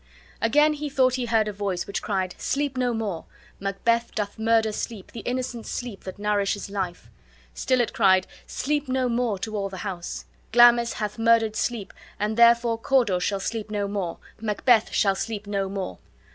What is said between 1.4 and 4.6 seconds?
a voice which cried: "Sleep no more! Macbeth doth